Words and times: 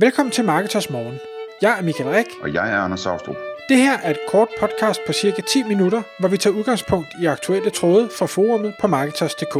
Velkommen 0.00 0.32
til 0.32 0.44
Marketers 0.44 0.90
Morgen. 0.90 1.18
Jeg 1.62 1.78
er 1.78 1.82
Michael 1.82 2.10
Rik. 2.10 2.26
Og 2.42 2.54
jeg 2.54 2.72
er 2.72 2.78
Anders 2.78 3.00
Saustrup. 3.00 3.36
Det 3.68 3.76
her 3.76 3.98
er 3.98 4.10
et 4.10 4.18
kort 4.28 4.48
podcast 4.60 5.00
på 5.06 5.12
cirka 5.12 5.42
10 5.42 5.62
minutter, 5.62 6.02
hvor 6.20 6.28
vi 6.28 6.36
tager 6.36 6.56
udgangspunkt 6.56 7.08
i 7.22 7.26
aktuelle 7.26 7.70
tråde 7.70 8.08
fra 8.18 8.26
forumet 8.26 8.74
på 8.80 8.86
Marketers.dk. 8.86 9.54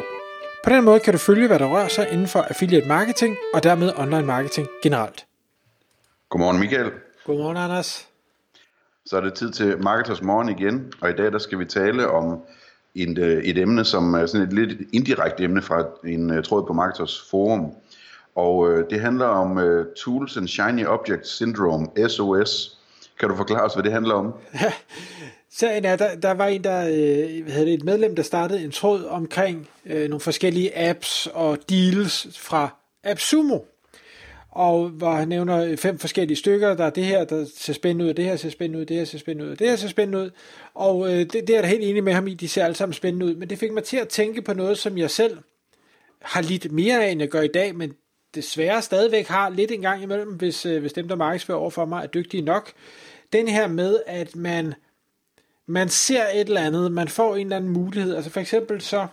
På 0.65 0.71
den 0.71 0.85
måde 0.85 1.01
kan 1.01 1.13
du 1.13 1.19
følge, 1.19 1.47
hvad 1.47 1.59
der 1.59 1.67
rører 1.67 1.89
sig 1.89 2.09
inden 2.13 2.27
for 2.29 2.41
affiliate 2.41 2.89
marketing 2.89 3.37
og 3.55 3.63
dermed 3.63 3.93
online 3.97 4.27
marketing 4.27 4.69
generelt. 4.83 5.27
Godmorgen 6.29 6.61
Michael. 6.61 6.91
Godmorgen 7.27 7.57
Anders. 7.57 8.09
Så 9.07 9.17
er 9.17 9.21
det 9.21 9.35
tid 9.35 9.53
til 9.53 9.83
Marketers 9.83 10.23
Morgen 10.23 10.49
igen, 10.49 10.93
og 11.01 11.11
i 11.11 11.13
dag 11.13 11.33
der 11.33 11.39
skal 11.39 11.59
vi 11.59 11.65
tale 11.65 12.11
om 12.11 12.41
et, 12.95 13.19
øh, 13.19 13.45
et 13.45 13.59
emne, 13.59 13.85
som 13.85 14.15
er 14.15 14.27
sådan 14.27 14.47
et 14.47 14.53
lidt 14.53 14.81
indirekte 14.93 15.45
emne 15.45 15.63
fra 15.63 15.85
en 16.05 16.31
øh, 16.31 16.45
tråd 16.45 16.67
på 16.67 16.73
Marketers 16.73 17.27
Forum. 17.31 17.73
Og 18.39 18.71
øh, 18.71 18.91
det 18.91 19.01
handler 19.01 19.27
om 19.27 19.59
øh, 19.59 19.87
Tools 19.97 20.37
and 20.37 20.49
Shiny 20.49 20.87
Object 20.87 21.27
Syndrome, 21.27 22.09
SOS. 22.09 22.79
Kan 23.21 23.29
du 23.29 23.37
forklare 23.37 23.63
os, 23.65 23.75
hvad 23.75 23.85
det 23.85 23.93
handler 23.93 24.15
om? 24.15 24.33
Sagen 25.59 25.85
er, 25.85 25.97
der, 25.97 26.15
der 26.15 26.31
var 26.31 26.47
en, 26.47 26.65
der 26.65 26.89
øh, 26.89 27.55
det, 27.57 27.75
et 27.75 27.85
medlem, 27.85 28.17
der 28.17 28.23
startede 28.23 28.65
en 28.65 28.71
tråd 28.71 29.05
omkring 29.05 29.69
øh, 29.87 30.09
nogle 30.09 30.21
forskellige 30.21 30.79
apps 30.89 31.29
og 31.35 31.59
deals 31.71 32.27
fra 32.39 32.69
AppSumo. 33.05 33.59
Og 34.51 34.89
hvor 34.89 35.11
han 35.13 35.29
nævner 35.29 35.77
fem 35.77 35.99
forskellige 35.99 36.37
stykker, 36.37 36.75
der 36.75 36.85
er 36.85 36.91
det 36.91 37.05
her, 37.05 37.25
der 37.25 37.45
ser 37.57 37.73
spændende 37.73 38.05
ud, 38.05 38.15
det 38.15 38.25
her 38.25 38.37
ser 38.37 38.51
spændende 38.51 38.81
ud, 38.81 38.87
det 38.87 38.97
her 38.97 39.05
ser 39.05 39.19
spændende 39.19 39.51
ud, 39.51 39.57
det 39.57 39.69
her 39.69 39.77
ser 39.77 39.89
spændende 39.89 40.19
ud. 40.19 40.31
Og 40.75 41.09
øh, 41.13 41.19
det, 41.19 41.33
det 41.33 41.51
er 41.51 41.55
jeg 41.55 41.63
da 41.63 41.69
helt 41.69 41.85
enig 41.85 42.05
med 42.05 42.13
ham 42.13 42.29
i, 42.29 42.35
de 42.35 42.49
ser 42.49 42.65
alle 42.65 42.77
sammen 42.77 42.95
spændende 42.95 43.27
ud. 43.27 43.35
Men 43.35 43.51
det 43.51 43.59
fik 43.59 43.73
mig 43.73 43.85
til 43.85 43.97
at 43.97 44.09
tænke 44.09 44.43
på 44.43 44.55
noget, 44.55 44.79
som 44.79 44.99
jeg 44.99 45.11
selv 45.11 45.39
har 46.23 46.43
lidt 46.43 46.73
mere 46.73 47.05
af, 47.05 47.11
end 47.11 47.21
jeg 47.21 47.29
gør 47.29 47.43
i 47.43 47.49
dag, 47.49 47.77
men 47.77 47.95
desværre 48.35 48.83
stadigvæk 48.83 49.27
har 49.27 49.49
lidt 49.49 49.71
en 49.71 49.83
gang 49.83 50.03
imellem, 50.03 50.33
hvis, 50.33 50.67
øh, 50.67 50.81
hvis 50.81 50.93
dem, 50.93 51.09
der 51.09 51.17
markedsfører 51.17 51.59
over 51.59 51.71
for 51.71 51.85
mig, 51.85 52.03
er 52.03 52.07
dygtige 52.07 52.43
nok. 52.43 52.73
Den 53.33 53.49
her 53.49 53.67
med, 53.67 54.01
at 54.07 54.37
man, 54.37 54.75
man 55.67 55.89
ser 55.89 56.25
et 56.35 56.41
eller 56.41 56.61
andet, 56.61 56.93
man 56.93 57.09
får 57.09 57.37
en 57.37 57.47
eller 57.47 57.57
anden 57.57 57.71
mulighed. 57.71 58.15
Altså 58.15 58.31
for 58.31 58.41
eksempel 58.41 58.81
så 58.81 59.07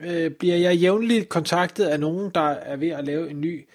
øh, 0.00 0.30
bliver 0.30 0.56
jeg 0.56 0.76
jævnligt 0.76 1.28
kontaktet 1.28 1.84
af 1.84 2.00
nogen, 2.00 2.30
der 2.34 2.48
er 2.50 2.76
ved 2.76 2.88
at 2.88 3.04
lave 3.04 3.30
en 3.30 3.40
ny 3.40 3.66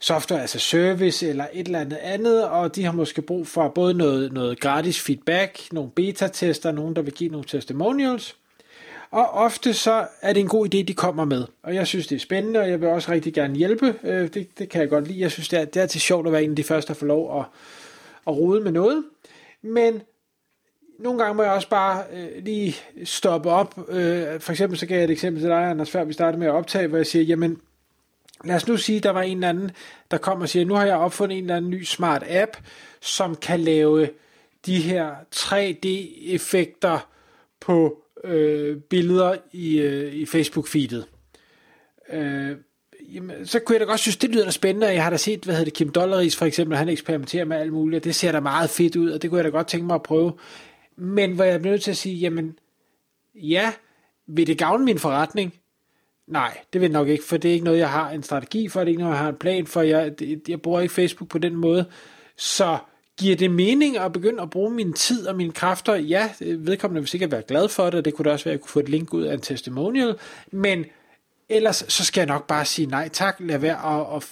software 0.00 0.40
altså 0.40 0.58
service 0.58 1.28
eller 1.28 1.46
et 1.52 1.66
eller 1.66 1.80
andet 1.80 1.96
andet, 1.96 2.48
og 2.48 2.76
de 2.76 2.84
har 2.84 2.92
måske 2.92 3.22
brug 3.22 3.46
for 3.46 3.68
både 3.68 3.94
noget, 3.94 4.32
noget 4.32 4.60
gratis 4.60 5.00
feedback, 5.00 5.72
nogle 5.72 5.90
beta-tester, 5.90 6.72
nogen 6.72 6.96
der 6.96 7.02
vil 7.02 7.12
give 7.12 7.30
nogle 7.30 7.46
testimonials, 7.46 8.36
og 9.12 9.30
ofte 9.30 9.74
så 9.74 10.06
er 10.22 10.32
det 10.32 10.40
en 10.40 10.48
god 10.48 10.66
idé, 10.66 10.82
de 10.82 10.94
kommer 10.94 11.24
med. 11.24 11.44
Og 11.62 11.74
jeg 11.74 11.86
synes, 11.86 12.06
det 12.06 12.16
er 12.16 12.20
spændende, 12.20 12.60
og 12.60 12.70
jeg 12.70 12.80
vil 12.80 12.88
også 12.88 13.12
rigtig 13.12 13.34
gerne 13.34 13.56
hjælpe. 13.56 13.94
Øh, 14.04 14.34
det, 14.34 14.58
det 14.58 14.68
kan 14.68 14.80
jeg 14.80 14.88
godt 14.88 15.08
lide. 15.08 15.20
Jeg 15.20 15.30
synes, 15.30 15.48
det 15.48 15.60
er, 15.60 15.64
det 15.64 15.82
er 15.82 15.86
til 15.86 16.00
sjovt 16.00 16.26
at 16.26 16.32
være 16.32 16.44
en 16.44 16.50
af 16.50 16.56
de 16.56 16.64
første, 16.64 16.88
der 16.88 16.94
får 16.94 17.06
lov 17.06 17.40
at, 17.40 17.44
at 18.26 18.36
rode 18.36 18.60
med 18.60 18.72
noget. 18.72 19.04
Men 19.62 20.02
nogle 20.98 21.18
gange 21.18 21.34
må 21.34 21.42
jeg 21.42 21.52
også 21.52 21.68
bare 21.68 22.04
øh, 22.12 22.44
lige 22.44 22.76
stoppe 23.04 23.50
op. 23.50 23.78
Øh, 23.88 24.40
for 24.40 24.50
eksempel 24.50 24.78
så 24.78 24.86
gav 24.86 24.96
jeg 24.96 25.04
et 25.04 25.10
eksempel 25.10 25.42
til 25.42 25.50
dig, 25.50 25.64
Anders, 25.70 25.90
før 25.90 26.04
vi 26.04 26.12
startede 26.12 26.38
med 26.38 26.46
at 26.46 26.54
optage, 26.54 26.86
hvor 26.86 26.96
jeg 26.96 27.06
siger, 27.06 27.22
jamen, 27.22 27.60
lad 28.44 28.56
os 28.56 28.68
nu 28.68 28.76
sige, 28.76 29.00
der 29.00 29.10
var 29.10 29.22
en 29.22 29.36
eller 29.36 29.48
anden, 29.48 29.70
der 30.10 30.18
kom 30.18 30.40
og 30.40 30.48
siger, 30.48 30.64
nu 30.64 30.74
har 30.74 30.86
jeg 30.86 30.96
opfundet 30.96 31.38
en 31.38 31.44
eller 31.44 31.56
anden 31.56 31.70
ny 31.70 31.82
smart 31.82 32.24
app, 32.28 32.56
som 33.00 33.36
kan 33.36 33.60
lave 33.60 34.08
de 34.66 34.76
her 34.76 35.14
3D-effekter 35.34 37.08
på 37.60 38.01
øh, 38.24 38.76
billeder 38.76 39.36
i, 39.52 39.78
øh, 39.78 40.14
i 40.14 40.24
Facebook-feedet. 40.24 41.04
Øh, 42.12 42.56
jamen, 43.14 43.46
så 43.46 43.58
kunne 43.58 43.74
jeg 43.74 43.80
da 43.80 43.84
godt 43.84 44.00
synes, 44.00 44.16
det 44.16 44.30
lyder 44.30 44.44
da 44.44 44.50
spændende, 44.50 44.86
jeg 44.86 45.02
har 45.02 45.10
da 45.10 45.16
set, 45.16 45.44
hvad 45.44 45.54
hedder 45.54 45.64
det, 45.64 45.74
Kim 45.74 45.88
Dollaris 45.88 46.36
for 46.36 46.44
eksempel, 46.44 46.78
han 46.78 46.88
eksperimenterer 46.88 47.44
med 47.44 47.56
alt 47.56 47.72
muligt, 47.72 48.00
og 48.00 48.04
det 48.04 48.14
ser 48.14 48.32
da 48.32 48.40
meget 48.40 48.70
fedt 48.70 48.96
ud, 48.96 49.10
og 49.10 49.22
det 49.22 49.30
kunne 49.30 49.38
jeg 49.38 49.44
da 49.44 49.50
godt 49.50 49.66
tænke 49.66 49.86
mig 49.86 49.94
at 49.94 50.02
prøve. 50.02 50.32
Men 50.96 51.32
hvor 51.32 51.44
jeg 51.44 51.60
bliver 51.60 51.72
nødt 51.72 51.82
til 51.82 51.90
at 51.90 51.96
sige, 51.96 52.16
jamen, 52.16 52.58
ja, 53.34 53.72
vil 54.26 54.46
det 54.46 54.58
gavne 54.58 54.84
min 54.84 54.98
forretning? 54.98 55.54
Nej, 56.26 56.58
det 56.72 56.80
vil 56.80 56.90
nok 56.90 57.08
ikke, 57.08 57.24
for 57.24 57.36
det 57.36 57.48
er 57.48 57.52
ikke 57.52 57.64
noget, 57.64 57.78
jeg 57.78 57.90
har 57.90 58.10
en 58.10 58.22
strategi 58.22 58.68
for, 58.68 58.80
det 58.80 58.86
er 58.86 58.88
ikke 58.88 59.02
noget, 59.02 59.14
jeg 59.14 59.22
har 59.22 59.28
en 59.28 59.36
plan 59.36 59.66
for, 59.66 59.82
jeg, 59.82 60.12
jeg 60.48 60.62
bruger 60.62 60.80
ikke 60.80 60.94
Facebook 60.94 61.30
på 61.30 61.38
den 61.38 61.56
måde, 61.56 61.84
så 62.36 62.78
Giver 63.18 63.36
det 63.36 63.50
mening 63.50 63.96
at 63.96 64.12
begynde 64.12 64.42
at 64.42 64.50
bruge 64.50 64.70
min 64.70 64.92
tid 64.92 65.26
og 65.26 65.36
mine 65.36 65.52
kræfter? 65.52 65.94
Ja, 65.94 66.30
vedkommende 66.40 67.00
vil 67.00 67.08
sikkert 67.08 67.30
være 67.30 67.42
glad 67.42 67.68
for 67.68 67.90
det, 67.90 68.04
det 68.04 68.14
kunne 68.14 68.24
da 68.24 68.32
også 68.32 68.44
være, 68.44 68.52
at 68.52 68.58
jeg 68.58 68.60
kunne 68.60 68.70
få 68.70 68.80
et 68.80 68.88
link 68.88 69.14
ud 69.14 69.22
af 69.22 69.34
en 69.34 69.40
testimonial, 69.40 70.14
men 70.52 70.84
ellers 71.48 71.84
så 71.88 72.04
skal 72.04 72.20
jeg 72.20 72.28
nok 72.28 72.46
bare 72.46 72.64
sige 72.64 72.86
nej 72.86 73.08
tak, 73.08 73.36
lad 73.40 73.58
være 73.58 74.00
at, 74.00 74.16
at 74.16 74.22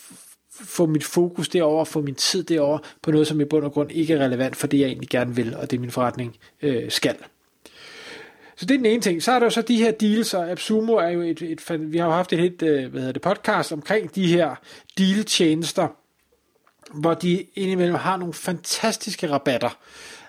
få 0.51 0.87
mit 0.87 1.05
fokus 1.05 1.49
derover, 1.49 1.85
få 1.85 2.01
min 2.01 2.15
tid 2.15 2.45
derover 2.45 2.79
på 3.03 3.11
noget, 3.11 3.27
som 3.27 3.41
i 3.41 3.45
bund 3.45 3.65
og 3.65 3.73
grund 3.73 3.91
ikke 3.93 4.15
er 4.15 4.25
relevant 4.25 4.57
for 4.57 4.67
det, 4.67 4.81
jeg 4.81 4.87
egentlig 4.87 5.09
gerne 5.09 5.35
vil, 5.35 5.57
og 5.57 5.71
det 5.71 5.81
min 5.81 5.91
forretning 5.91 6.37
øh, 6.63 6.91
skal. 6.91 7.17
Så 8.57 8.67
det 8.67 8.75
er 8.75 8.79
den 8.79 8.87
ene 8.87 9.03
ting. 9.03 9.23
Så 9.23 9.33
er 9.33 9.39
der 9.39 9.47
jo 9.47 9.51
så 9.51 9.63
de 9.63 9.77
her 9.77 9.91
deals, 9.91 10.35
og 10.35 10.51
AppSumo 10.51 10.93
er 10.95 11.09
jo 11.09 11.21
et, 11.21 11.43
et 11.43 11.93
vi 11.93 11.99
har 11.99 12.07
jo 12.07 12.13
haft 12.13 12.33
et 12.33 12.39
helt 12.39 12.63
øh, 12.63 12.91
hvad 12.91 13.01
hedder 13.01 13.13
det, 13.13 13.23
podcast 13.23 13.73
omkring 13.73 14.15
de 14.15 14.27
her 14.27 14.55
deal-tjenester, 14.99 15.89
hvor 16.95 17.15
de 17.15 17.47
indimellem 17.55 17.95
har 17.95 18.17
nogle 18.17 18.35
fantastiske 18.35 19.31
rabatter. 19.31 19.79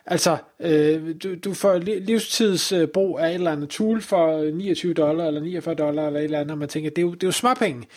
Altså, 0.06 0.38
øh, 0.60 1.16
du, 1.24 1.36
du 1.36 1.54
får 1.54 1.78
livstidsbrug 1.78 3.20
af 3.20 3.30
et 3.30 3.34
eller 3.34 3.52
andet 3.52 3.70
tool 3.70 4.02
for 4.02 4.38
øh, 4.38 4.54
29 4.54 4.94
dollar, 4.94 5.26
eller 5.26 5.42
49 5.42 5.76
dollar, 5.76 6.08
eller 6.08 6.20
et 6.20 6.24
eller 6.24 6.40
andet, 6.40 6.52
og 6.52 6.58
man 6.58 6.70
tænker, 6.70 6.90
det 6.90 6.98
er 6.98 7.02
jo, 7.02 7.14
det 7.14 7.24
er 7.24 7.28
jo 7.28 7.32
småpenge. 7.32 7.88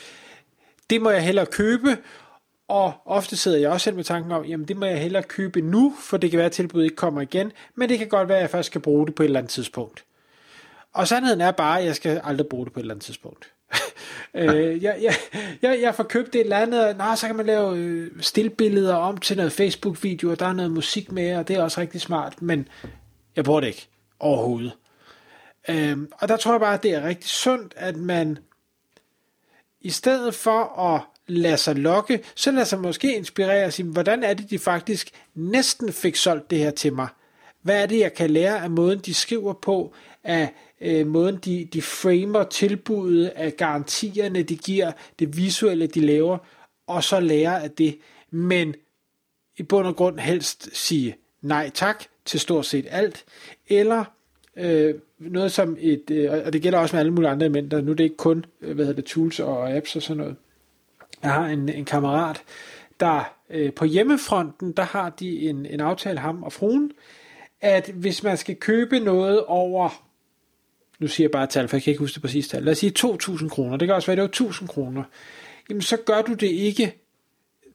Det 0.91 1.03
må 1.03 1.11
jeg 1.11 1.23
hellere 1.23 1.47
købe, 1.47 1.97
og 2.69 2.93
ofte 3.05 3.37
sidder 3.37 3.59
jeg 3.59 3.71
også 3.71 3.85
selv 3.85 3.97
med 3.97 4.05
tanken 4.05 4.33
om, 4.33 4.45
jamen 4.45 4.69
det 4.69 4.77
må 4.77 4.87
jeg 4.87 4.99
hellere 4.99 5.23
købe 5.23 5.61
nu, 5.61 5.95
for 6.01 6.17
det 6.17 6.31
kan 6.31 6.39
være, 6.39 6.47
at 6.47 6.53
tilbuddet 6.53 6.85
ikke 6.85 6.97
kommer 6.97 7.21
igen, 7.21 7.53
men 7.75 7.89
det 7.89 7.99
kan 7.99 8.09
godt 8.09 8.29
være, 8.29 8.39
at 8.39 8.43
jeg 8.43 8.51
først 8.51 8.67
skal 8.67 8.81
bruge 8.81 9.07
det 9.07 9.15
på 9.15 9.23
et 9.23 9.25
eller 9.25 9.39
andet 9.39 9.53
tidspunkt. 9.53 10.05
Og 10.93 11.09
sandheden 11.09 11.41
er 11.41 11.51
bare, 11.51 11.81
at 11.81 11.87
jeg 11.87 11.97
skal 11.97 12.21
aldrig 12.25 12.47
bruge 12.47 12.65
det 12.65 12.73
på 12.73 12.81
et 12.81 12.83
eller 12.83 12.95
andet 12.95 13.05
tidspunkt 13.05 13.54
øh, 14.35 14.83
jeg, 14.83 14.99
jeg, 15.03 15.15
jeg, 15.63 15.79
jeg 15.83 15.95
får 15.95 16.05
købt 16.05 16.35
et 16.35 16.41
eller 16.41 16.57
andet, 16.57 16.97
nå, 16.97 17.05
så 17.17 17.27
kan 17.27 17.37
man 17.37 17.47
lave 17.47 17.77
øh, 17.77 18.11
stillbilleder 18.21 18.95
om 18.95 19.17
til 19.17 19.37
noget 19.37 19.53
Facebook-video, 19.53 20.31
og 20.31 20.39
der 20.39 20.47
er 20.47 20.53
noget 20.53 20.71
musik 20.71 21.13
med, 21.13 21.37
og 21.37 21.49
det 21.49 21.57
er 21.57 21.63
også 21.63 21.81
rigtig 21.81 22.01
smart, 22.01 22.43
men 22.43 22.69
jeg 23.37 23.45
bruger 23.45 23.61
det 23.61 23.67
ikke 23.67 23.89
overhovedet. 24.21 24.73
Øh, 25.69 25.99
og 26.21 26.29
der 26.29 26.37
tror 26.37 26.53
jeg 26.53 26.61
bare, 26.61 26.75
at 26.75 26.83
det 26.83 26.95
er 26.95 27.05
rigtig 27.05 27.31
sundt, 27.31 27.75
at 27.77 27.97
man 27.97 28.39
i 29.81 29.91
stedet 29.91 30.35
for 30.35 30.81
at 30.81 31.01
lade 31.27 31.57
sig 31.57 31.77
lokke, 31.77 32.21
så 32.35 32.51
lader 32.51 32.65
sig 32.65 32.81
måske 32.81 33.17
inspirere 33.17 33.67
og 33.67 33.73
sige, 33.73 33.87
hvordan 33.87 34.23
er 34.23 34.35
det, 34.35 34.51
de 34.51 34.59
faktisk 34.59 35.11
næsten 35.35 35.93
fik 35.93 36.17
solgt 36.17 36.51
det 36.51 36.59
her 36.59 36.71
til 36.71 36.93
mig? 36.93 37.09
Hvad 37.63 37.83
er 37.83 37.87
det, 37.87 37.99
jeg 37.99 38.15
kan 38.15 38.31
lære 38.31 38.63
af 38.63 38.71
måden, 38.71 38.99
de 38.99 39.15
skriver 39.15 39.53
på, 39.53 39.95
af 40.25 40.53
øh, 40.81 41.07
måden 41.07 41.37
de, 41.37 41.69
de 41.73 41.83
framer 41.83 42.45
tilbuddet, 42.45 43.27
af 43.27 43.57
garantierne, 43.57 44.43
de 44.43 44.57
giver, 44.57 44.93
det 45.19 45.37
visuelle, 45.37 45.87
de 45.87 46.01
laver, 46.01 46.39
og 46.87 47.05
så 47.05 47.21
lære 47.21 47.63
af 47.63 47.71
det. 47.71 47.99
Men 48.31 48.75
i 49.57 49.63
bund 49.63 49.87
og 49.87 49.97
grund 49.97 50.19
helst 50.19 50.69
sige 50.73 51.17
nej 51.43 51.71
tak 51.75 52.05
til 52.25 52.41
stort 52.41 52.67
set 52.67 52.87
alt, 52.91 53.25
eller 53.69 54.05
øh, 54.57 54.95
noget 55.19 55.53
som 55.53 55.77
et, 55.81 56.11
øh, 56.11 56.33
og 56.47 56.53
det 56.53 56.63
gælder 56.63 56.79
også 56.79 56.97
med 56.97 57.01
alle 57.01 57.13
mulige 57.13 57.31
andre 57.31 57.47
elementer, 57.47 57.81
nu 57.81 57.91
er 57.91 57.97
det 57.97 58.05
ikke 58.05 58.17
kun, 58.17 58.45
øh, 58.61 58.75
hvad 58.75 58.85
hedder 58.85 59.01
det, 59.01 59.05
tools 59.05 59.41
og 59.41 59.71
apps 59.71 59.97
og 59.97 60.03
sådan 60.03 60.17
noget. 60.17 60.37
Jeg 61.23 61.33
har 61.33 61.47
en, 61.47 61.69
en 61.69 61.85
kammerat, 61.85 62.43
der 63.01 63.35
øh, 63.51 63.73
på 63.73 63.85
hjemmefronten, 63.85 64.73
der 64.73 64.83
har 64.83 65.11
de 65.11 65.49
en, 65.49 65.67
en 65.67 65.81
aftale, 65.81 66.19
ham 66.19 66.43
og 66.43 66.53
fruen, 66.53 66.93
at 67.61 67.91
hvis 67.95 68.23
man 68.23 68.37
skal 68.37 68.57
købe 68.57 69.01
noget 69.01 69.45
over 69.45 70.05
nu 71.05 71.09
siger 71.09 71.25
jeg 71.25 71.31
bare 71.31 71.45
et 71.45 71.51
tal, 71.51 71.69
for 71.69 71.77
jeg 71.77 71.83
kan 71.83 71.91
ikke 71.91 71.99
huske 71.99 72.15
det 72.15 72.23
præcis 72.23 72.49
tal, 72.49 72.63
lad 72.63 72.73
os 72.73 72.79
sige 72.79 72.93
2.000 72.99 73.49
kroner, 73.49 73.77
det 73.77 73.89
kan 73.89 73.95
også 73.95 74.07
være, 74.15 74.27
det 74.27 74.41
var 74.41 74.49
1.000 74.49 74.67
kroner, 74.67 75.05
jamen 75.69 75.83
så 75.83 75.97
gør 75.97 76.23
du 76.23 76.35
det 76.35 76.47
ikke, 76.47 76.99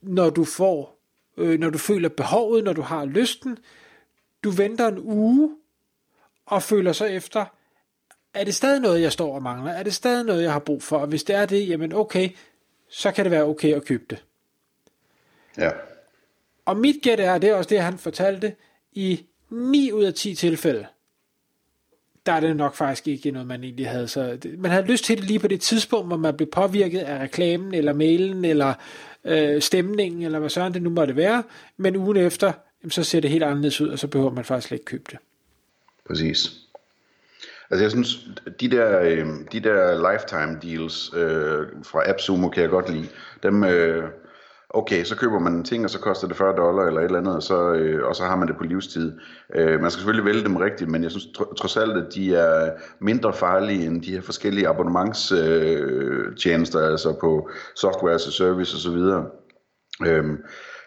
når 0.01 0.29
du 0.29 0.43
får, 0.43 0.99
øh, 1.37 1.59
når 1.59 1.69
du 1.69 1.77
føler 1.77 2.09
behovet, 2.09 2.63
når 2.63 2.73
du 2.73 2.81
har 2.81 3.05
lysten, 3.05 3.57
du 4.43 4.49
venter 4.49 4.87
en 4.87 4.99
uge, 4.99 5.55
og 6.45 6.63
føler 6.63 6.93
så 6.93 7.05
efter, 7.05 7.45
er 8.33 8.43
det 8.43 8.55
stadig 8.55 8.79
noget, 8.79 9.01
jeg 9.01 9.11
står 9.11 9.35
og 9.35 9.43
mangler? 9.43 9.71
Er 9.71 9.83
det 9.83 9.93
stadig 9.93 10.25
noget, 10.25 10.43
jeg 10.43 10.51
har 10.51 10.59
brug 10.59 10.83
for? 10.83 10.97
Og 10.97 11.07
hvis 11.07 11.23
det 11.23 11.35
er 11.35 11.45
det, 11.45 11.69
jamen 11.69 11.93
okay, 11.93 12.29
så 12.89 13.11
kan 13.11 13.25
det 13.25 13.31
være 13.31 13.43
okay 13.43 13.73
at 13.73 13.85
købe 13.85 14.03
det. 14.09 14.25
Ja. 15.57 15.71
Og 16.65 16.77
mit 16.77 16.95
gæt 17.03 17.19
er, 17.19 17.37
det 17.37 17.49
er 17.49 17.55
også 17.55 17.69
det, 17.69 17.81
han 17.81 17.97
fortalte, 17.97 18.55
i 18.93 19.25
9 19.49 19.91
ud 19.91 20.03
af 20.03 20.13
10 20.13 20.35
tilfælde, 20.35 20.87
der 22.25 22.31
er 22.31 22.39
det 22.39 22.55
nok 22.55 22.75
faktisk 22.75 23.07
ikke 23.07 23.31
noget, 23.31 23.47
man 23.47 23.63
egentlig 23.63 23.89
havde. 23.89 24.07
Så 24.07 24.37
man 24.57 24.71
havde 24.71 24.85
lyst 24.85 25.05
til 25.05 25.17
det 25.17 25.25
lige 25.25 25.39
på 25.39 25.47
det 25.47 25.61
tidspunkt, 25.61 26.07
hvor 26.07 26.17
man 26.17 26.37
blev 26.37 26.49
påvirket 26.51 26.99
af 26.99 27.23
reklamen, 27.23 27.73
eller 27.73 27.93
mailen, 27.93 28.45
eller 28.45 28.73
øh, 29.25 29.61
stemningen, 29.61 30.21
eller 30.21 30.39
hvad 30.39 30.49
sådan 30.49 30.73
det 30.73 30.81
nu 30.81 30.89
måtte 30.89 31.15
være. 31.15 31.43
Men 31.77 31.95
ugen 31.95 32.17
efter, 32.17 32.51
jamen, 32.83 32.91
så 32.91 33.03
ser 33.03 33.19
det 33.19 33.29
helt 33.29 33.43
anderledes 33.43 33.81
ud, 33.81 33.89
og 33.89 33.99
så 33.99 34.07
behøver 34.07 34.31
man 34.31 34.45
faktisk 34.45 34.71
ikke 34.71 34.85
købe 34.85 35.03
det. 35.11 35.19
Præcis. 36.07 36.51
Altså 37.71 37.83
jeg 37.83 37.91
synes, 37.91 38.27
de 38.59 38.71
der, 38.71 38.99
øh, 38.99 39.27
de 39.51 39.59
der 39.59 40.11
lifetime 40.11 40.59
deals 40.61 41.11
øh, 41.13 41.67
fra 41.83 42.09
AppSumo 42.09 42.49
kan 42.49 42.61
jeg 42.61 42.69
godt 42.69 42.93
lide. 42.93 43.07
Dem, 43.43 43.63
øh, 43.63 44.09
okay, 44.69 45.03
så 45.03 45.15
køber 45.15 45.39
man 45.39 45.53
en 45.53 45.63
ting, 45.63 45.83
og 45.83 45.89
så 45.89 45.99
koster 45.99 46.27
det 46.27 46.37
40 46.37 46.55
dollar 46.55 46.83
eller 46.83 46.99
et 46.99 47.05
eller 47.05 47.19
andet, 47.19 47.35
og 47.35 47.43
så, 47.43 47.73
øh, 47.73 48.07
og 48.07 48.15
så 48.15 48.23
har 48.23 48.35
man 48.35 48.47
det 48.47 48.57
på 48.57 48.63
livstid. 48.63 49.19
Øh, 49.55 49.81
man 49.81 49.91
skal 49.91 49.99
selvfølgelig 49.99 50.25
vælge 50.25 50.43
dem 50.43 50.55
rigtigt, 50.55 50.89
men 50.89 51.03
jeg 51.03 51.11
synes 51.11 51.25
tr- 51.25 51.55
trods 51.55 51.77
alt, 51.77 51.97
at 51.97 52.13
de 52.15 52.35
er 52.35 52.71
mindre 52.99 53.33
farlige 53.33 53.85
end 53.85 54.01
de 54.01 54.11
her 54.11 54.21
forskellige 54.21 54.67
abonnementstjenester, 54.67 56.81
øh, 56.81 56.87
altså 56.91 57.17
på 57.21 57.49
software 57.75 58.13
as 58.13 58.27
a 58.27 58.31
service 58.31 58.75
osv. 58.75 58.97
Øh, 60.07 60.25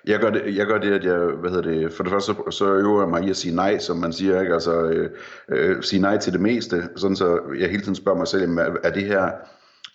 jeg 0.07 0.21
gør, 0.21 0.31
det, 0.31 0.57
jeg 0.57 0.67
gør 0.67 0.79
det, 0.79 0.93
at 0.93 1.05
jeg, 1.05 1.19
hvad 1.19 1.51
hedder 1.51 1.71
det, 1.71 1.93
for 1.93 2.03
det 2.03 2.13
første, 2.13 2.35
så, 2.35 2.51
så 2.51 2.75
øver 2.75 3.01
jeg 3.01 3.09
mig 3.09 3.25
i 3.25 3.31
at 3.31 3.37
sige 3.37 3.55
nej, 3.55 3.79
som 3.79 3.97
man 3.97 4.13
siger, 4.13 4.41
ikke? 4.41 4.55
altså 4.55 4.83
øh, 4.83 5.11
øh, 5.49 5.83
sige 5.83 6.03
nej 6.03 6.19
til 6.19 6.33
det 6.33 6.41
meste, 6.41 6.83
sådan 6.97 7.17
så 7.17 7.41
jeg 7.59 7.71
hele 7.71 7.83
tiden 7.83 7.95
spørger 7.95 8.19
mig 8.19 8.29
selv, 8.29 8.59
er 8.83 8.91
det 8.91 9.05
her, 9.05 9.31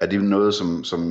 er 0.01 0.05
det 0.05 0.23
noget, 0.23 0.53
som, 0.53 0.83
som 0.83 1.01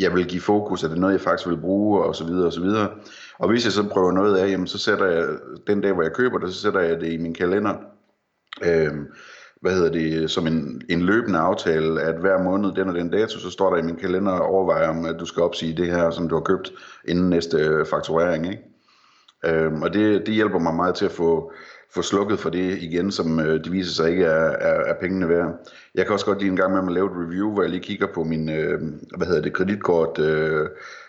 jeg 0.00 0.14
vil 0.14 0.26
give 0.26 0.40
fokus, 0.40 0.82
er 0.82 0.88
det 0.88 0.98
noget, 0.98 1.12
jeg 1.12 1.20
faktisk 1.20 1.48
vil 1.48 1.60
bruge, 1.60 2.04
og 2.04 2.14
så 2.16 2.24
videre, 2.24 2.46
og 2.46 2.52
så 2.52 2.60
videre. 2.60 2.90
Og 3.38 3.48
hvis 3.48 3.64
jeg 3.64 3.72
så 3.72 3.88
prøver 3.88 4.12
noget 4.12 4.36
af, 4.36 4.50
jamen, 4.50 4.66
så 4.66 4.78
sætter 4.78 5.06
jeg, 5.06 5.28
den 5.66 5.80
dag, 5.80 5.92
hvor 5.92 6.02
jeg 6.02 6.12
køber 6.12 6.38
det, 6.38 6.54
så 6.54 6.60
sætter 6.60 6.80
jeg 6.80 7.00
det 7.00 7.12
i 7.12 7.16
min 7.16 7.34
kalender. 7.34 7.74
Øh, 8.64 8.92
hvad 9.60 9.74
hedder 9.74 9.92
det, 9.92 10.30
som 10.30 10.46
en, 10.46 10.82
en 10.88 11.02
løbende 11.02 11.38
aftale, 11.38 12.00
at 12.00 12.20
hver 12.20 12.42
måned, 12.42 12.72
den 12.72 12.88
og 12.88 12.94
den 12.94 13.10
dato, 13.10 13.38
så 13.38 13.50
står 13.50 13.70
der 13.70 13.82
i 13.82 13.86
min 13.86 13.96
kalender 13.96 14.32
og 14.32 14.46
overvejer 14.46 14.88
om, 14.88 15.04
at 15.04 15.16
du 15.20 15.26
skal 15.26 15.42
opsige 15.42 15.76
det 15.76 15.86
her, 15.86 16.10
som 16.10 16.28
du 16.28 16.34
har 16.34 16.42
købt 16.42 16.72
inden 17.08 17.30
næste 17.30 17.86
fakturering. 17.90 18.46
Ikke? 18.46 18.73
Øhm, 19.46 19.82
og 19.82 19.94
det, 19.94 20.26
det 20.26 20.34
hjælper 20.34 20.58
mig 20.58 20.74
meget 20.74 20.94
til 20.94 21.04
at 21.04 21.12
få, 21.12 21.52
få 21.90 22.02
slukket 22.02 22.38
for 22.38 22.50
det 22.50 22.78
igen, 22.78 23.10
som 23.10 23.40
øh, 23.40 23.64
det 23.64 23.72
viser 23.72 23.92
sig 23.92 24.10
ikke 24.10 24.24
er, 24.24 24.50
er, 24.50 24.80
er 24.84 24.94
pengene 25.00 25.28
værd. 25.28 25.70
Jeg 25.94 26.06
kan 26.06 26.12
også 26.12 26.26
godt 26.26 26.38
lige 26.38 26.50
en 26.50 26.56
gang 26.56 26.72
med 26.72 26.82
at 26.82 26.92
lave 26.92 27.06
et 27.06 27.26
review, 27.26 27.52
hvor 27.52 27.62
jeg 27.62 27.70
lige 27.70 27.82
kigger 27.82 28.06
på 28.14 28.24
min, 28.24 28.48
øh, 28.48 28.80
hvad 29.16 29.26
hedder 29.26 29.42
det, 29.42 29.52
kreditkort, 29.52 30.18
øh, 30.18 30.68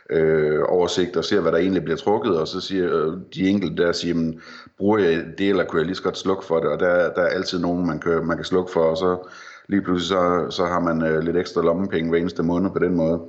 øh, 0.10 0.60
oversigt 0.68 1.18
og 1.18 1.26
ser, 1.26 1.42
hvad 1.42 1.52
der 1.52 1.58
egentlig 1.58 1.84
bliver 1.84 1.98
trukket, 1.98 2.40
og 2.40 2.48
så 2.48 2.62
siger 2.62 3.06
øh, 3.06 3.14
de 3.36 3.50
enkelte 3.50 3.84
der, 3.84 3.92
siger, 3.92 4.16
jamen, 4.16 4.42
bruger 4.78 4.98
jeg 4.98 5.26
det, 5.38 5.50
eller 5.50 5.66
kunne 5.66 5.80
jeg 5.80 5.86
lige 5.86 5.96
så 5.96 6.04
godt 6.04 6.18
slukke 6.18 6.46
for 6.46 6.60
det, 6.60 6.70
og 6.70 6.80
der, 6.80 7.14
der 7.14 7.22
er 7.22 7.28
altid 7.28 7.60
nogen, 7.60 7.88
man 7.88 8.00
kan, 8.00 8.26
man 8.26 8.38
kan 8.38 8.46
slukke 8.46 8.72
for, 8.72 8.82
og 8.82 8.98
så 8.98 9.28
lige 9.68 9.82
pludselig 9.82 10.08
så, 10.08 10.46
så 10.50 10.66
har 10.66 10.80
man 10.80 11.02
øh, 11.02 11.20
lidt 11.24 11.38
ekstra 11.38 11.62
lommepenge 11.62 12.10
hver 12.10 12.20
eneste 12.20 12.44
måned 12.44 12.72
på 12.72 12.80
den 12.80 12.96
måde. 12.96 13.22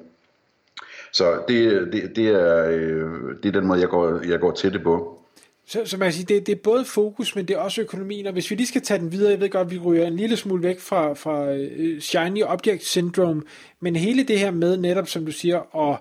Så 1.16 1.42
det, 1.48 1.88
det, 1.92 2.16
det, 2.16 2.28
er, 2.28 2.66
øh, 2.68 3.36
det 3.42 3.48
er 3.48 3.60
den 3.60 3.66
måde, 3.66 3.80
jeg 3.80 3.88
går, 3.88 4.28
jeg 4.28 4.40
går 4.40 4.52
til 4.52 4.72
det 4.72 4.82
på. 4.82 5.18
Så, 5.66 5.82
så 5.84 5.96
man 5.96 6.06
kan 6.06 6.12
sige, 6.12 6.34
det, 6.34 6.46
det 6.46 6.52
er 6.52 6.60
både 6.64 6.84
fokus, 6.84 7.36
men 7.36 7.48
det 7.48 7.56
er 7.56 7.60
også 7.60 7.80
økonomien, 7.80 8.26
og 8.26 8.32
hvis 8.32 8.50
vi 8.50 8.56
lige 8.56 8.66
skal 8.66 8.82
tage 8.82 9.00
den 9.00 9.12
videre, 9.12 9.30
jeg 9.30 9.40
ved 9.40 9.50
godt, 9.50 9.70
vi 9.70 9.78
ryger 9.78 10.06
en 10.06 10.16
lille 10.16 10.36
smule 10.36 10.62
væk 10.62 10.80
fra, 10.80 11.12
fra 11.14 11.52
uh, 11.52 11.98
Shiny 12.00 12.42
Object 12.42 12.84
Syndrome, 12.84 13.42
men 13.80 13.96
hele 13.96 14.22
det 14.22 14.38
her 14.38 14.50
med 14.50 14.76
netop, 14.76 15.08
som 15.08 15.26
du 15.26 15.32
siger, 15.32 15.90
at 15.90 15.98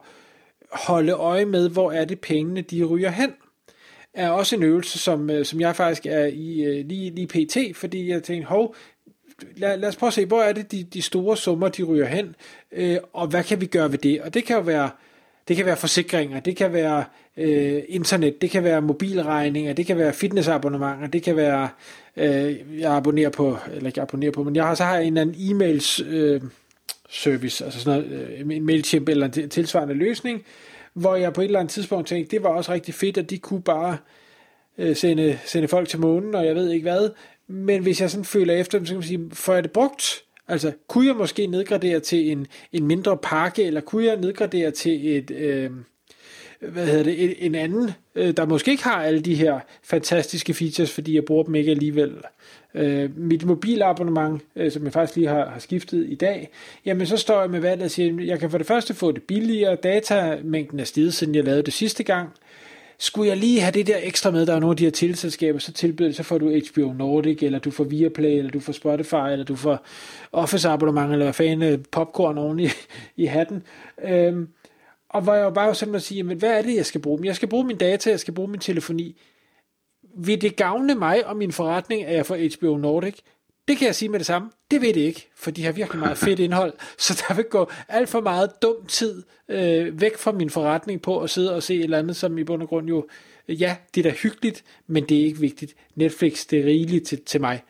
holde 0.72 1.12
øje 1.12 1.46
med, 1.46 1.70
hvor 1.70 1.92
er 1.92 2.06
det 2.06 2.20
pengene, 2.20 2.62
de 2.62 2.84
ryger 2.84 3.10
hen, 3.10 3.34
er 4.14 4.30
også 4.30 4.56
en 4.56 4.64
øvelse, 4.64 5.00
som, 5.00 5.30
øh, 5.30 5.46
som 5.46 5.60
jeg 5.62 5.76
faktisk 5.76 6.06
er 6.06 6.26
i 6.26 6.64
øh, 6.64 6.86
lige, 6.86 7.10
lige 7.16 7.28
pt, 7.28 7.78
fordi 7.78 8.10
jeg 8.10 8.24
tænkte, 8.24 8.48
hov, 8.48 8.76
lad, 9.58 9.78
lad 9.78 9.90
os 9.90 9.96
prøve 9.96 10.08
at 10.08 10.14
se, 10.14 10.26
hvor 10.26 10.42
er 10.42 10.54
det 10.54 10.72
de, 10.72 10.84
de 10.84 11.02
store 11.02 11.38
summer, 11.38 11.68
de 11.68 11.84
ryger 11.84 12.06
hen, 12.06 12.36
øh, 12.72 12.98
og 13.14 13.28
hvad 13.28 13.44
kan 13.44 13.62
vi 13.62 13.66
gøre 13.66 13.92
ved 13.92 13.98
det? 13.98 14.22
Og 14.22 14.34
det 14.34 14.46
kan 14.46 14.56
jo 14.56 14.62
være, 14.62 14.90
det 15.48 15.56
kan 15.56 15.66
være 15.66 15.78
forsikringer, 15.78 16.40
det 16.40 16.56
kan 16.56 16.74
være 16.74 17.04
øh, 17.38 17.84
internet, 17.88 18.42
det 18.42 18.50
kan 18.50 18.64
være 18.64 18.82
mobilregninger, 18.82 19.74
det 19.74 19.86
kan 19.86 19.98
være 19.98 20.14
fitnessabonnementer, 20.14 21.08
det 21.08 21.24
kan 21.24 21.36
være, 21.36 21.70
øh, 22.18 22.80
jeg 22.80 22.92
abonnerer 22.92 23.30
på, 23.30 23.58
eller 23.74 23.88
ikke 23.88 24.02
abonnerer 24.02 24.32
på, 24.32 24.44
men 24.44 24.56
jeg 24.56 24.66
har, 24.66 24.76
så 24.76 24.84
har 24.84 24.96
jeg 24.96 25.06
en 25.06 25.18
eller 25.18 25.22
anden 25.22 25.36
e-mails 25.36 26.06
øh, 26.06 26.42
service, 27.10 27.66
altså 27.66 27.80
sådan 27.80 28.10
noget, 28.10 28.30
øh, 28.30 28.56
en 28.56 28.66
MailChimp 28.66 29.10
eller 29.10 29.26
en 29.26 29.50
tilsvarende 29.50 29.94
løsning, 29.94 30.44
hvor 30.94 31.16
jeg 31.16 31.34
på 31.34 31.42
et 31.42 31.46
eller 31.46 31.60
andet 31.60 31.74
tidspunkt 31.74 32.08
tænkte, 32.08 32.36
det 32.36 32.44
var 32.44 32.50
også 32.50 32.74
rigtig 32.74 32.94
fedt, 32.94 33.18
at 33.18 33.30
de 33.30 33.38
kunne 33.38 33.62
bare 33.62 33.98
øh, 34.78 34.96
sende, 34.96 35.40
sende 35.46 35.68
folk 35.68 35.90
til 35.90 36.00
månen, 36.00 36.36
og 36.36 36.46
jeg 36.46 36.56
ved 36.56 36.72
ikke 36.72 36.84
hvad, 36.84 37.10
men 37.48 37.82
hvis 37.82 38.02
jeg 38.02 38.10
sådan 38.10 38.26
føler 38.26 38.54
efter 38.54 38.78
dem, 38.78 38.86
så 38.86 38.92
kan 38.94 38.98
man 38.98 39.08
sige, 39.08 39.30
får 39.34 39.54
jeg 39.54 39.64
det 39.64 39.72
brugt? 39.72 40.24
Altså, 40.48 40.72
kunne 40.88 41.08
jeg 41.08 41.16
måske 41.16 41.48
nedgradere 41.48 42.00
til 42.00 42.32
en, 42.32 42.48
en 42.74 42.88
mindre 42.88 43.18
pakke, 43.18 43.64
eller 43.64 43.82
kunne 43.82 44.06
jeg 44.06 44.18
nedgradere 44.18 44.72
til 44.72 45.18
et, 45.18 45.32
øh, 45.32 45.72
hvad 46.60 46.86
hedder 46.86 47.04
det, 47.04 47.24
en, 47.24 47.34
en 47.38 47.56
anden, 47.56 47.92
øh, 48.16 48.38
der 48.38 48.46
måske 48.46 48.72
ikke 48.72 48.84
har 48.84 49.04
alle 49.04 49.20
de 49.20 49.36
her 49.36 49.60
fantastiske 49.84 50.54
features, 50.54 50.92
fordi 50.92 51.16
jeg 51.16 51.26
bruger 51.26 51.44
dem 51.44 51.56
ikke 51.56 51.72
alligevel. 51.72 52.14
Øh, 52.76 53.18
mit 53.18 53.46
mobilabonnement, 53.46 54.42
øh, 54.56 54.72
som 54.72 54.84
jeg 54.84 54.94
faktisk 54.94 55.16
lige 55.16 55.28
har, 55.28 55.50
har 55.50 55.60
skiftet 55.60 56.06
i 56.10 56.16
dag, 56.16 56.50
jamen 56.86 57.08
så 57.08 57.18
står 57.18 57.42
jeg 57.42 57.50
med 57.50 57.60
valget 57.60 57.86
og 57.86 57.92
siger, 57.92 58.24
jeg 58.24 58.40
kan 58.40 58.52
for 58.52 58.58
det 58.58 58.68
første 58.68 58.94
få 58.94 59.12
det 59.12 59.24
billigere, 59.24 59.76
datamængden 59.76 60.80
er 60.80 60.84
steget, 60.84 61.14
siden 61.14 61.36
jeg 61.36 61.44
lavede 61.44 61.64
det 61.64 61.74
sidste 61.74 62.04
gang, 62.04 62.30
skulle 62.98 63.30
jeg 63.30 63.38
lige 63.38 63.62
have 63.62 63.72
det 63.72 63.88
der 63.88 63.98
ekstra 64.02 64.32
med, 64.32 64.46
der 64.46 64.56
er 64.56 64.60
nogle 64.60 64.74
af 64.74 64.78
de 64.78 64.84
her 64.84 64.92
tilselskaber, 64.92 65.60
så 65.60 65.74
tilbyder 65.74 66.12
så 66.12 66.24
får 66.24 66.38
du 66.38 66.60
HBO 66.72 66.94
Nordic, 66.94 67.44
eller 67.44 67.60
du 67.60 67.72
får 67.72 67.84
Viaplay, 67.84 68.38
eller 68.38 68.52
du 68.52 68.60
får 68.60 68.74
Spotify, 68.74 69.32
eller 69.32 69.46
du 69.46 69.56
får 69.56 69.86
Office 70.32 70.70
abonnement, 70.70 71.12
eller 71.12 71.26
hvad 71.26 71.34
fanden, 71.34 71.74
øh, 71.74 71.80
popcorn 71.92 72.38
oven 72.38 72.60
i, 72.60 72.68
i 73.24 73.26
hatten. 73.26 73.64
Øhm, 74.04 74.48
og 75.10 75.22
hvor 75.22 75.34
jeg 75.34 75.44
jo 75.44 75.50
bare 75.50 75.76
simpelthen 75.76 76.08
siger, 76.08 76.24
men 76.24 76.38
hvad 76.38 76.58
er 76.58 76.62
det, 76.62 76.76
jeg 76.76 76.86
skal 76.86 77.02
bruge? 77.02 77.22
Jeg 77.24 77.36
skal 77.36 77.48
bruge 77.48 77.64
min 77.64 77.78
data, 77.78 78.10
jeg 78.10 78.20
skal 78.20 78.34
bruge 78.34 78.48
min 78.48 78.60
telefoni. 78.60 79.22
Vil 80.18 80.42
det 80.42 80.56
gavne 80.56 80.96
mig 80.96 81.28
og 81.28 81.38
min 81.38 81.52
forretning, 81.52 82.04
at 82.04 82.16
jeg 82.16 82.26
får 82.26 82.58
HBO 82.58 82.78
Nordic? 82.78 83.16
Det 83.68 83.78
kan 83.78 83.88
jeg 83.88 83.96
sige 83.96 84.10
med 84.10 84.20
det 84.20 84.26
samme. 84.26 84.52
Det 84.72 84.82
ved 84.82 84.94
det 84.94 85.02
ikke, 85.02 85.30
for 85.36 85.52
de 85.52 85.64
har 85.66 85.72
virkelig 85.72 86.00
meget 86.00 86.18
fedt 86.18 86.40
indhold. 86.40 86.74
Så 86.98 87.24
der 87.28 87.34
vil 87.34 87.46
gå 87.46 87.72
alt 87.88 88.10
for 88.10 88.22
meget 88.22 88.52
dum 88.62 88.86
tid 88.88 89.24
øh, 89.50 90.02
væk 90.02 90.18
fra 90.18 90.32
min 90.32 90.50
forretning 90.50 91.02
på 91.02 91.22
at 91.22 91.30
sidde 91.30 91.56
og 91.56 91.64
se 91.64 91.76
et 91.76 91.84
eller 91.84 92.00
andet, 92.00 92.16
som 92.16 92.38
i 92.38 92.44
bund 92.44 92.62
og 92.62 92.68
grund 92.68 92.88
jo, 92.88 93.08
ja, 93.48 93.76
det 93.96 94.06
er 94.06 94.12
da 94.12 94.16
hyggeligt, 94.18 94.64
men 94.88 95.10
det 95.10 95.22
er 95.22 95.26
ikke 95.26 95.40
vigtigt. 95.40 95.76
Netflix, 95.96 96.46
det 96.46 96.60
er 96.60 96.66
rigeligt 96.66 97.08
til, 97.08 97.22
til 97.22 97.42
mig. 97.42 97.64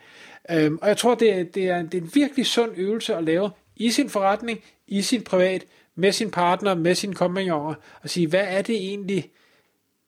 Øhm, 0.50 0.78
og 0.82 0.88
jeg 0.88 0.96
tror, 0.96 1.14
det 1.14 1.32
er, 1.32 1.44
det, 1.44 1.68
er, 1.68 1.82
det 1.82 1.94
er 1.94 2.02
en 2.02 2.10
virkelig 2.14 2.46
sund 2.46 2.72
øvelse 2.76 3.14
at 3.14 3.24
lave 3.24 3.50
i 3.76 3.90
sin 3.90 4.10
forretning, 4.10 4.64
i 4.86 5.02
sin 5.02 5.22
privat, 5.22 5.64
med 5.94 6.12
sin 6.12 6.30
partner, 6.30 6.74
med 6.74 6.94
sin 6.94 7.14
kompagnoner, 7.14 7.74
og 8.02 8.10
sige, 8.10 8.26
hvad 8.26 8.44
er 8.48 8.62
det 8.62 8.76
egentlig, 8.76 9.30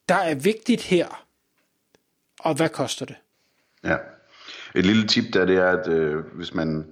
der 0.09 0.15
er 0.15 0.35
vigtigt 0.35 0.81
her, 0.81 1.25
og 2.39 2.55
hvad 2.55 2.69
koster 2.69 3.05
det? 3.05 3.15
Ja. 3.83 3.95
Et 4.75 4.85
lille 4.85 5.07
tip 5.07 5.33
der, 5.33 5.45
det 5.45 5.57
er, 5.57 5.67
at 5.67 5.87
øh, 5.87 6.15
hvis 6.35 6.53
man 6.53 6.85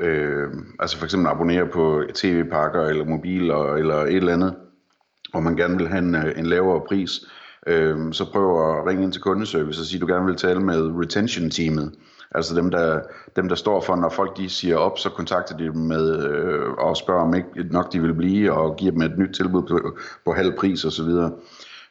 øh, 0.00 0.48
altså 0.78 0.98
for 0.98 1.04
eksempel 1.04 1.28
abonnerer 1.28 1.64
på 1.64 2.02
tv-pakker 2.14 2.82
eller 2.82 3.04
mobiler 3.04 3.74
eller 3.74 3.96
et 3.96 4.16
eller 4.16 4.32
andet, 4.32 4.54
og 5.34 5.42
man 5.42 5.56
gerne 5.56 5.76
vil 5.76 5.88
have 5.88 5.98
en, 5.98 6.14
øh, 6.14 6.38
en 6.38 6.46
lavere 6.46 6.80
pris, 6.88 7.10
øh, 7.66 8.12
så 8.12 8.32
prøv 8.32 8.78
at 8.78 8.86
ringe 8.86 9.02
ind 9.02 9.12
til 9.12 9.22
kundeservice 9.22 9.80
og 9.80 9.86
sige, 9.86 9.96
at 9.96 10.00
du 10.00 10.12
gerne 10.12 10.26
vil 10.26 10.36
tale 10.36 10.60
med 10.60 10.92
retention-teamet. 11.02 11.92
Altså 12.34 12.54
dem 12.54 12.70
der, 12.70 13.00
dem, 13.36 13.48
der 13.48 13.54
står 13.54 13.80
for, 13.80 13.96
når 13.96 14.08
folk 14.08 14.36
de 14.36 14.48
siger 14.48 14.76
op, 14.76 14.98
så 14.98 15.10
kontakter 15.10 15.56
de 15.56 15.64
dem 15.64 15.76
med 15.76 16.26
øh, 16.28 16.70
og 16.70 16.96
spørger, 16.96 17.22
om 17.22 17.34
ikke 17.34 17.48
nok 17.70 17.92
de 17.92 18.02
vil 18.02 18.14
blive, 18.14 18.52
og 18.52 18.76
giver 18.76 18.92
dem 18.92 19.02
et 19.02 19.18
nyt 19.18 19.34
tilbud 19.34 19.62
på, 19.62 19.96
på 20.24 20.32
halv 20.32 20.56
pris 20.56 20.84
osv. 20.84 21.10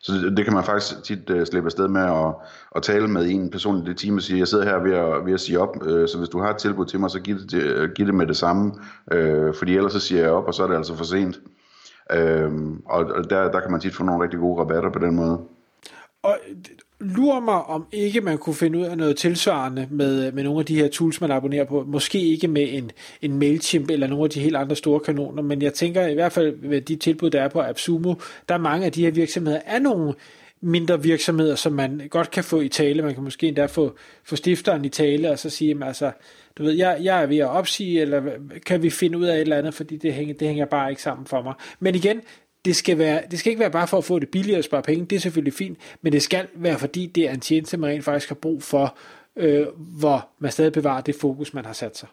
Så, 0.08 0.14
det, 0.14 0.38
det 0.38 0.46
kan 0.46 0.54
man 0.54 0.64
faktisk 0.64 1.04
tit 1.04 1.30
uh, 1.30 1.44
slippe 1.44 1.68
afsted 1.68 1.88
med 1.88 2.02
at, 2.02 2.36
at 2.76 2.84
tale 2.84 3.08
med 3.08 3.30
en 3.30 3.50
person 3.50 3.82
i 3.84 3.86
det 3.86 3.98
team 3.98 4.16
og 4.16 4.22
sige, 4.22 4.40
jeg 4.40 4.48
sidder 4.48 4.66
her 4.66 4.78
ved 4.78 4.94
at, 4.94 5.26
ved 5.26 5.34
at 5.34 5.40
sige 5.40 5.60
op, 5.60 5.76
uh, 5.82 6.08
så 6.08 6.16
hvis 6.18 6.30
du 6.30 6.40
har 6.40 6.50
et 6.50 6.58
tilbud 6.58 6.86
til 6.86 7.00
mig, 7.00 7.10
så 7.10 7.20
giv 7.20 7.38
det, 7.38 7.84
uh, 7.84 7.90
giv 7.90 8.06
det 8.06 8.16
med 8.16 8.28
det 8.28 8.38
samme, 8.38 8.72
uh, 9.16 9.54
fordi 9.56 9.76
ellers 9.78 9.94
så 9.94 10.00
siger 10.00 10.22
jeg 10.22 10.32
op, 10.32 10.48
og 10.48 10.54
så 10.54 10.64
er 10.64 10.68
det 10.68 10.76
altså 10.76 10.96
for 10.96 11.06
sent. 11.06 11.40
Uh, 12.14 12.78
og 12.86 13.30
der, 13.30 13.52
der 13.52 13.60
kan 13.60 13.72
man 13.72 13.80
tit 13.80 13.96
få 13.96 14.04
nogle 14.04 14.24
rigtig 14.24 14.40
gode 14.40 14.62
rabatter 14.62 14.92
på 14.92 15.00
den 15.00 15.16
måde. 15.16 15.42
Og 16.24 16.38
lurer 17.00 17.39
mig, 17.39 17.63
om 17.63 17.86
ikke 17.92 18.22
man 18.22 18.38
kunne 18.38 18.56
finde 18.56 18.80
ud 18.80 18.84
af 18.84 18.98
noget 18.98 19.18
tilsvarende 19.18 19.88
med, 19.92 20.27
øh, 20.27 20.36
med 20.36 20.44
nogle 20.44 20.60
af 20.60 20.66
de 20.66 20.75
her 20.75 20.88
tools, 20.88 21.22
man 21.22 21.32
abonnerer 21.32 21.66
på. 21.66 21.84
Måske 21.88 22.20
ikke 22.20 22.48
med 22.48 22.68
en, 22.70 22.92
en 23.22 23.39
MailChimp 23.39 23.89
eller 23.89 24.08
nogle 24.08 24.24
af 24.24 24.30
de 24.30 24.39
helt 24.39 24.56
andre 24.56 24.75
store 24.75 25.00
kanoner, 25.00 25.44
men 25.44 25.62
jeg 25.62 25.74
tænker 25.74 26.08
i 26.08 26.13
hvert 26.13 26.32
fald 26.32 26.56
med 26.56 26.82
de 26.82 26.96
tilbud, 26.96 27.30
der 27.30 27.42
er 27.42 27.48
på 27.48 27.62
AppSumo, 27.62 28.13
der 28.50 28.56
er 28.56 28.60
mange 28.60 28.86
af 28.86 28.92
de 28.92 29.04
her 29.04 29.12
virksomheder, 29.12 29.60
er 29.66 29.80
nogle 29.80 30.13
mindre 30.62 31.04
virksomheder, 31.04 31.56
som 31.56 31.74
man 31.74 32.01
godt 32.10 32.32
kan 32.32 32.44
få 32.44 32.62
i 32.62 32.70
tale. 32.70 33.01
Man 33.01 33.13
kan 33.13 33.24
måske 33.24 33.48
endda 33.48 33.66
få, 33.66 33.96
få 34.24 34.36
stifteren 34.36 34.86
i 34.86 34.89
tale, 34.89 35.32
og 35.32 35.39
så 35.39 35.50
sige, 35.50 35.86
altså, 35.86 36.12
du 36.58 36.63
ved, 36.63 36.72
jeg, 36.72 36.98
jeg 37.01 37.22
er 37.22 37.25
ved 37.25 37.38
at 37.38 37.50
opsige, 37.50 38.01
eller 38.01 38.22
kan 38.66 38.84
vi 38.84 38.89
finde 38.89 39.18
ud 39.18 39.25
af 39.25 39.36
et 39.36 39.42
eller 39.42 39.58
andet, 39.58 39.74
fordi 39.74 39.98
det 39.98 40.13
hænger, 40.13 40.34
det 40.34 40.48
hænger 40.48 40.66
bare 40.66 40.89
ikke 40.89 41.01
sammen 41.01 41.25
for 41.27 41.42
mig. 41.42 41.54
Men 41.80 41.96
igen, 41.96 42.22
det 42.68 42.76
skal, 42.76 42.98
være, 42.98 43.22
det 43.32 43.40
skal 43.40 43.50
ikke 43.50 43.60
være 43.60 43.72
bare 43.72 43.88
for 43.88 43.98
at 43.98 44.04
få 44.04 44.20
det 44.20 44.30
billigere 44.30 44.60
og 44.60 44.64
spare 44.64 44.82
penge, 44.82 45.06
det 45.06 45.16
er 45.16 45.20
selvfølgelig 45.20 45.54
fint, 45.54 45.78
men 46.02 46.14
det 46.14 46.22
skal 46.22 46.48
være 46.56 46.80
fordi 46.80 47.06
det 47.06 47.30
er 47.30 47.34
en 47.34 47.40
tjeneste, 47.40 47.78
man 47.78 47.90
rent 47.90 48.04
faktisk 48.04 48.30
har 48.30 48.36
brug 48.36 48.64
for, 48.64 48.98
øh, 49.36 49.68
hvor 49.78 50.30
man 50.40 50.52
stadig 50.52 50.74
bevarer 50.74 51.02
det 51.02 51.16
fokus, 51.22 51.54
man 51.54 51.66
har 51.66 51.74
sat 51.74 51.98
sig. 51.98 52.08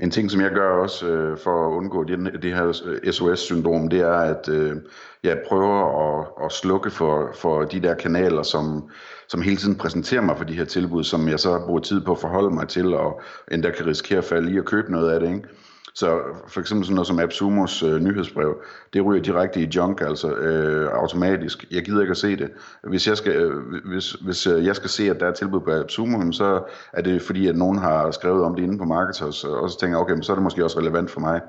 En 0.00 0.10
ting, 0.10 0.30
som 0.30 0.40
jeg 0.40 0.50
gør 0.50 0.82
også 0.82 1.06
øh, 1.06 1.38
for 1.38 1.66
at 1.66 1.76
undgå 1.76 2.04
det, 2.04 2.42
det 2.42 2.54
her 2.54 2.82
øh, 2.84 3.12
SOS-syndrom, 3.12 3.88
det 3.88 4.00
er, 4.00 4.12
at 4.12 4.48
øh, 4.48 4.76
jeg 5.22 5.42
prøver 5.48 6.20
at, 6.20 6.44
at 6.44 6.52
slukke 6.52 6.90
for, 6.90 7.30
for 7.34 7.62
de 7.64 7.80
der 7.80 7.94
kanaler, 7.94 8.42
som, 8.42 8.90
som 9.28 9.42
hele 9.42 9.56
tiden 9.56 9.76
præsenterer 9.76 10.22
mig 10.22 10.36
for 10.36 10.44
de 10.44 10.54
her 10.54 10.64
tilbud, 10.64 11.04
som 11.04 11.28
jeg 11.28 11.40
så 11.40 11.62
bruger 11.66 11.80
tid 11.80 12.00
på 12.00 12.12
at 12.12 12.18
forholde 12.18 12.54
mig 12.54 12.68
til, 12.68 12.94
og 12.94 13.20
endda 13.52 13.70
kan 13.70 13.86
risikere 13.86 14.18
at 14.18 14.24
falde 14.24 14.52
i 14.52 14.58
at 14.58 14.64
købe 14.64 14.92
noget 14.92 15.10
af 15.10 15.20
det. 15.20 15.28
Ikke? 15.28 15.48
Så 15.94 16.20
for 16.48 16.60
eksempel 16.60 16.84
sådan 16.84 16.94
noget 16.94 17.06
som 17.06 17.18
AppSumos 17.18 17.82
øh, 17.82 18.00
nyhedsbrev, 18.00 18.62
det 18.92 19.04
ryger 19.04 19.22
direkte 19.22 19.60
i 19.60 19.68
junk, 19.76 20.00
altså 20.00 20.34
øh, 20.34 20.90
automatisk. 20.92 21.64
Jeg 21.70 21.84
gider 21.84 22.00
ikke 22.00 22.10
at 22.10 22.16
se 22.16 22.36
det. 22.36 22.50
Hvis 22.82 23.08
jeg 23.08 23.16
skal, 23.16 23.32
øh, 23.32 23.82
hvis, 23.84 24.10
hvis 24.10 24.46
øh, 24.46 24.64
jeg 24.64 24.76
skal 24.76 24.90
se, 24.90 25.10
at 25.10 25.20
der 25.20 25.26
er 25.26 25.32
tilbud 25.32 25.60
på 25.60 25.70
AppSumo, 25.70 26.32
så 26.32 26.62
er 26.92 27.02
det 27.02 27.22
fordi, 27.22 27.46
at 27.48 27.56
nogen 27.56 27.78
har 27.78 28.10
skrevet 28.10 28.44
om 28.44 28.54
det 28.54 28.62
inde 28.62 28.78
på 28.78 28.84
Marketers, 28.84 29.44
og 29.44 29.70
så 29.70 29.78
tænker 29.80 29.96
jeg, 29.96 30.02
okay, 30.02 30.14
men 30.14 30.22
så 30.22 30.32
er 30.32 30.36
det 30.36 30.42
måske 30.42 30.64
også 30.64 30.78
relevant 30.78 31.10
for 31.10 31.20
mig. 31.20 31.40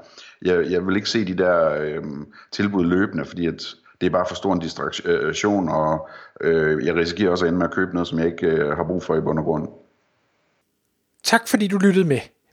Jeg, 0.42 0.72
jeg 0.72 0.88
vil 0.88 0.96
ikke 0.96 1.10
se 1.10 1.26
de 1.26 1.38
der 1.38 1.82
øh, 1.82 2.04
tilbud 2.52 2.86
løbende, 2.86 3.26
fordi 3.26 3.48
at 3.48 3.76
det 4.02 4.08
er 4.08 4.12
bare 4.12 4.26
for 4.28 4.36
stor 4.36 4.54
en 4.54 4.60
distraktion, 4.60 5.70
øh, 5.70 5.76
og 5.76 6.10
øh, 6.42 6.86
jeg 6.86 6.96
risikerer 6.96 7.32
også 7.32 7.46
at 7.46 7.50
ende 7.50 7.60
med 7.60 7.68
at 7.68 7.74
købe 7.74 7.94
noget, 7.94 8.08
som 8.08 8.20
jeg 8.20 8.28
ikke 8.28 8.48
øh, 8.48 8.78
har 8.78 8.84
brug 8.84 9.04
for 9.04 9.16
i 9.16 9.22
bund 9.22 9.40
og 9.40 9.46
grund. 9.46 9.68
Tak 11.24 11.48
fordi 11.48 11.68
du 11.68 11.78
lyttede 11.78 12.08
med. 12.08 12.20